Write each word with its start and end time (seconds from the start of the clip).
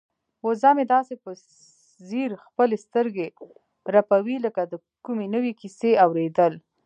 وزه 0.45 0.69
مې 0.77 0.85
داسې 0.93 1.13
په 1.23 1.31
ځیر 2.07 2.31
خپلې 2.45 2.75
سترګې 2.85 3.27
رپوي 3.95 4.37
لکه 4.45 4.61
د 4.71 4.73
کومې 5.05 5.27
نوې 5.35 5.51
کیسې 5.59 5.91
اوریدل. 6.05 6.53